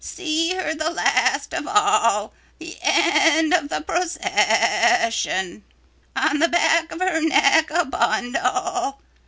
See 0.03 0.55
her 0.55 0.73
the 0.73 0.89
last 0.89 1.53
of 1.53 1.67
all, 1.67 2.33
the 2.57 2.75
end 2.81 3.53
of 3.53 3.69
the 3.69 3.81
procession. 3.81 5.63
On 6.15 6.39
the 6.39 6.47
back 6.49 6.91
of 6.91 6.99
her 7.01 7.21
neck 7.21 7.69
a 7.69 7.85
bundle. 7.85 8.99